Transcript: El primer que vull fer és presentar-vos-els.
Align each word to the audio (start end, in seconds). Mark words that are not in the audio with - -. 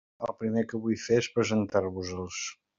El 0.27 0.31
primer 0.37 0.63
que 0.71 0.79
vull 0.85 0.97
fer 1.03 1.19
és 1.25 1.29
presentar-vos-els. 1.37 2.45